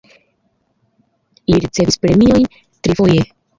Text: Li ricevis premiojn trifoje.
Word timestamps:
Li 1.53 1.61
ricevis 1.67 2.01
premiojn 2.07 2.51
trifoje. 2.59 3.31